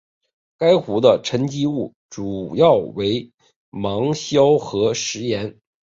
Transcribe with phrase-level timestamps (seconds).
[0.57, 3.31] 该湖的沉积物主要为
[3.69, 5.59] 芒硝和石盐。